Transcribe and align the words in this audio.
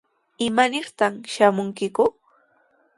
¿Imanirtaq 0.47 1.15
shamunkiku? 1.33 2.03